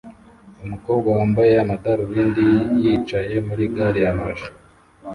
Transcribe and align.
Umukobwa 0.63 1.07
wambaye 1.17 1.53
amadarubindi 1.63 2.45
yicaye 2.83 3.35
muri 3.47 3.63
gari 3.75 3.99
ya 4.05 4.11
moshi 4.19 4.49